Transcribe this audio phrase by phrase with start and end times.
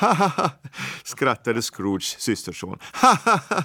[0.00, 0.50] Ha, ha, ha,
[1.04, 2.78] skrattade Scrooges systerson.
[2.92, 3.62] Ha, ha, ha.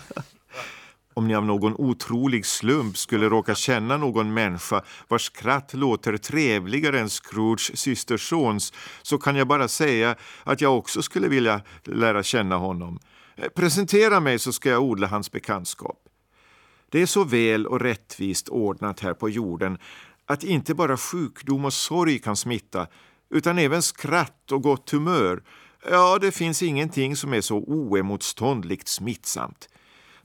[1.13, 6.99] Om ni av någon otrolig slump skulle råka känna någon människa vars skratt låter trevligare
[6.99, 12.57] än Scrooges systersons så kan jag bara säga att jag också skulle vilja lära känna
[12.57, 12.99] honom.
[13.35, 15.99] Eh, presentera mig så ska jag odla hans bekantskap.
[16.89, 19.77] Det är så väl och rättvist ordnat här på jorden
[20.25, 22.87] att inte bara sjukdom och sorg kan smitta
[23.29, 25.43] utan även skratt och gott humör.
[25.89, 29.69] Ja, det finns ingenting som är så oemotståndligt smittsamt.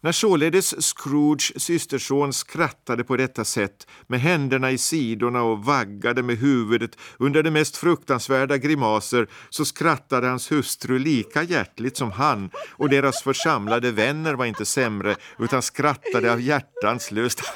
[0.03, 6.39] När således Scrooge systerson skrattade på detta sätt med händerna i sidorna och vaggade med
[6.39, 12.89] huvudet under de mest fruktansvärda grimaser så skrattade hans hustru lika hjärtligt som han och
[12.89, 17.43] deras församlade vänner var inte sämre utan skrattade av hjärtans lust.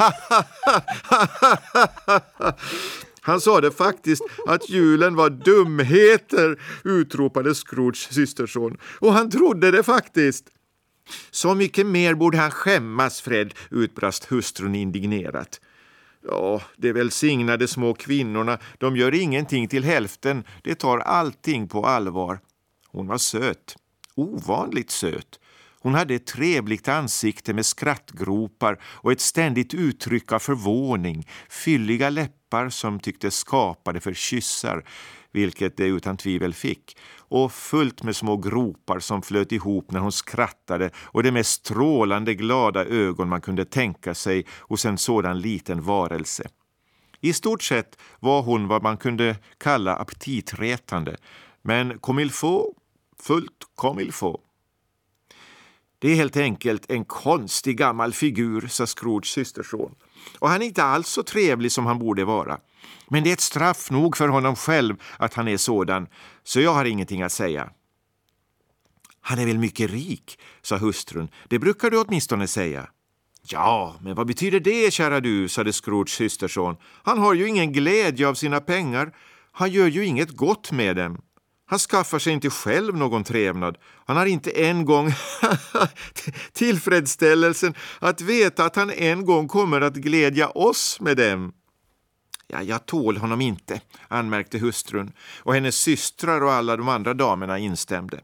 [3.27, 8.77] Han sade faktiskt att julen var dumheter, utropade Scrooge systerson.
[8.98, 10.51] Och han trodde det faktiskt.
[11.30, 15.60] Så mycket mer borde han skämmas, Fred, utbrast hustrun indignerat.
[16.29, 22.40] Ja, de välsignade små kvinnorna, de gör ingenting till hälften, de tar allting på allvar.
[22.87, 23.77] Hon var söt,
[24.15, 25.38] ovanligt söt.
[25.85, 32.68] Hon hade ett trevligt ansikte med skrattgropar och ett ständigt uttryck av förvåning, fylliga läppar
[32.68, 34.85] som tycktes skapade för kyssar,
[35.32, 40.12] vilket det utan tvivel fick, och fullt med små gropar som flöt ihop när hon
[40.12, 45.82] skrattade och de mest strålande glada ögon man kunde tänka sig hos en sådan liten
[45.82, 46.49] varelse.
[47.21, 51.16] I stort sett var hon vad man kunde kalla aptitretande,
[51.62, 52.77] men comme il faut,
[53.23, 54.43] fullt comme il faut.
[56.05, 59.95] Det är helt enkelt en konstig gammal figur, sa Scrooges systerson.
[60.38, 62.59] Och han är inte alls så trevlig som han borde vara.
[63.09, 66.06] Men det är ett straff nog för honom själv att han är sådan,
[66.43, 67.71] så jag har ingenting att säga.
[69.21, 71.28] Han är väl mycket rik, sa hustrun.
[71.49, 72.89] Det brukar du åtminstone säga.
[73.49, 76.77] Ja, men vad betyder det, kära du, sade Scrooges systerson.
[77.03, 79.12] Han har ju ingen glädje av sina pengar.
[79.53, 81.21] Han gör ju inget gott med dem.
[81.67, 83.79] Han skaffar sig inte själv någon trevnad.
[84.07, 85.13] Han har inte en gång
[86.53, 91.53] tillfredsställelsen att veta att han en gång kommer att glädja oss med dem.
[92.47, 97.59] Ja, jag tål honom inte, anmärkte hustrun och hennes systrar och alla de andra damerna
[97.59, 98.21] instämde.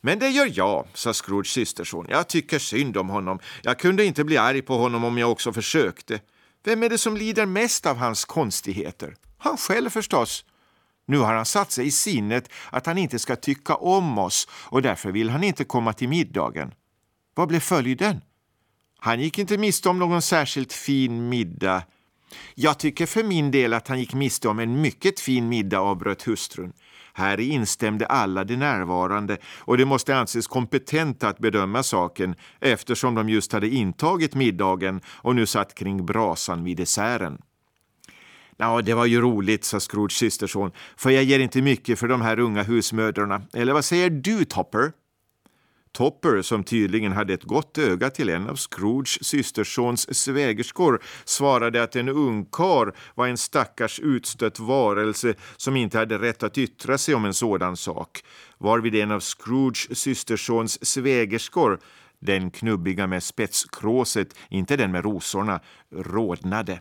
[0.00, 2.06] Men det gör jag, sa Scrooge systerson.
[2.08, 3.38] Jag tycker synd om honom.
[3.62, 6.20] Jag kunde inte bli arg på honom om jag också försökte.
[6.64, 9.16] Vem är det som lider mest av hans konstigheter?
[9.38, 10.44] Han själv förstås.
[11.08, 14.82] Nu har han satt sig i sinnet att han inte ska tycka om oss och
[14.82, 16.74] därför vill han inte komma till middagen.
[17.34, 18.20] Vad blev följden?
[18.98, 21.82] Han gick inte miste om någon särskilt fin middag.
[22.54, 26.22] Jag tycker för min del att han gick miste om en mycket fin middag, avbröt
[26.22, 26.72] hustrun.
[27.12, 33.28] Här instämde alla de närvarande och det måste anses kompetenta att bedöma saken eftersom de
[33.28, 37.38] just hade intagit middagen och nu satt kring brasan vid desserten.
[38.60, 42.20] Ja, det var ju roligt, sa Scrooge systerson, för jag ger inte mycket för de
[42.20, 43.42] här unga husmödrarna.
[43.52, 44.92] Eller vad säger du, Topper?
[45.92, 51.96] Topper, som tydligen hade ett gott öga till en av Scrooges systersons svägerskor, svarade att
[51.96, 57.24] en ungkar var en stackars utstött varelse som inte hade rätt att yttra sig om
[57.24, 58.24] en sådan sak,
[58.58, 61.80] varvid en av Scrooges systersons svägerskor,
[62.20, 65.60] den knubbiga med spetskråset, inte den med rosorna,
[65.94, 66.80] rodnade.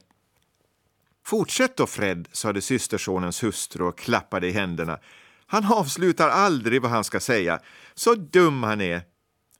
[1.27, 4.99] Fortsätt då, Fred, sade systersonens hustru och klappade i händerna.
[5.47, 7.59] Han avslutar aldrig vad han ska säga.
[7.95, 9.01] Så dum han är.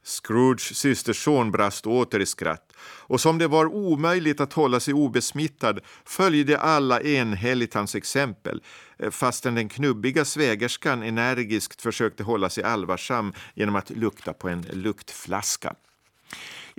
[0.03, 5.79] Scrooges systerson brast åter i skratt och som det var omöjligt att hålla sig obesmittad
[6.05, 8.61] följde alla enhälligt hans exempel
[8.99, 14.61] eh, fastän den knubbiga svägerskan energiskt försökte hålla sig allvarsam genom att lukta på en
[14.61, 15.75] luktflaska.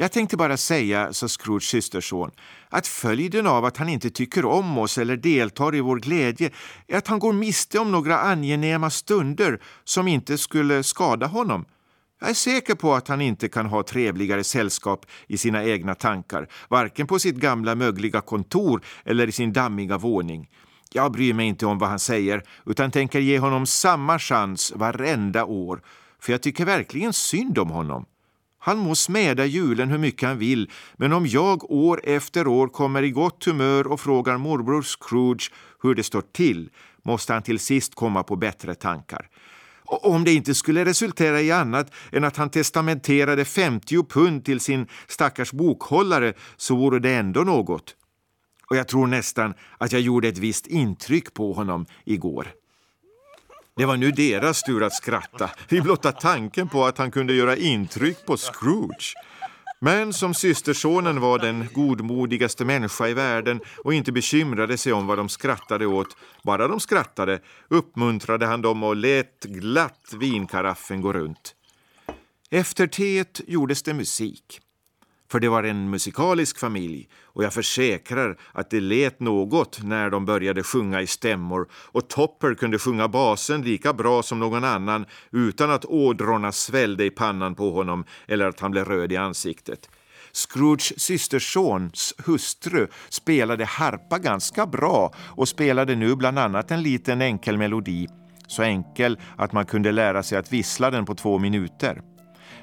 [0.01, 2.31] Jag tänkte bara säga, sa Scrooge systerson,
[2.69, 6.51] att följden av att han inte tycker om oss eller deltar i vår glädje
[6.87, 11.65] är att han går miste om några angenäma stunder som inte skulle skada honom.
[12.21, 16.49] Jag är säker på att han inte kan ha trevligare sällskap i sina egna tankar,
[16.69, 20.49] varken på sitt gamla mögliga kontor eller i sin dammiga våning.
[20.93, 25.44] Jag bryr mig inte om vad han säger, utan tänker ge honom samma chans varenda
[25.44, 25.83] år,
[26.21, 28.06] för jag tycker verkligen synd om honom.
[28.58, 33.02] Han må smäda julen hur mycket han vill, men om jag år efter år kommer
[33.02, 35.52] i gott humör och frågar morbror Scrooge
[35.82, 36.70] hur det står till
[37.02, 39.28] måste han till sist komma på bättre tankar.
[39.84, 44.60] Och om det inte skulle resultera i annat än att han testamenterade 50 pund till
[44.60, 47.96] sin stackars bokhållare så vore det ändå något.
[48.70, 52.57] Och jag tror nästan att jag gjorde ett visst intryck på honom igår.
[53.79, 57.57] Det var nu deras tur att skratta vid blotta tanken på att han kunde göra
[57.57, 59.15] intryck på Scrooge.
[59.81, 65.19] Men som systersonen var den godmodigaste människa i världen och inte bekymrade sig om vad
[65.19, 71.55] de skrattade åt, bara de skrattade, uppmuntrade han dem och lät glatt vinkaraffen gå runt.
[72.51, 74.61] Efter teet gjordes det musik.
[75.31, 80.25] För det var en musikalisk familj och jag försäkrar att det lät något när de
[80.25, 85.71] började sjunga i stämmor och Topper kunde sjunga basen lika bra som någon annan utan
[85.71, 89.89] att ådrorna svällde i pannan på honom eller att han blev röd i ansiktet.
[90.33, 97.59] Scrooges systersons hustru spelade harpa ganska bra och spelade nu bland annat en liten enkel
[97.59, 98.07] melodi.
[98.47, 102.03] Så enkel att man kunde lära sig att vissla den på två minuter.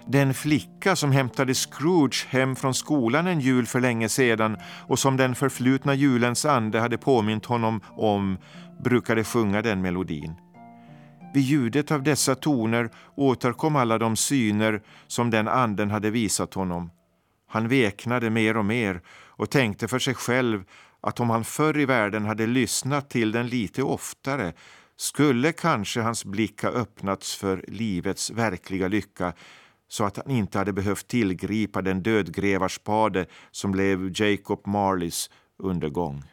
[0.08, 4.58] Den flicka som hämtade Scrooge hem från skolan en jul för länge sedan
[4.88, 8.38] och som den förflutna julens ande hade påmint honom om
[8.84, 10.34] brukade sjunga den melodin.
[11.34, 16.90] Vid ljudet av dessa toner återkom alla de syner som den anden hade visat honom.
[17.48, 20.64] Han veknade mer och mer och tänkte för sig själv
[21.02, 24.54] att om han förr i världen hade lyssnat till den lite oftare
[24.98, 29.34] skulle kanske hans blick ha öppnats för livets verkliga lycka
[29.96, 36.24] så att han inte hade behövt tillgripa den dödgrävarspade som blev Jacob Marleys undergång.